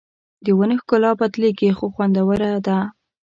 [0.45, 2.77] د ونو ښکلا بدلېږي خو خوندوره ده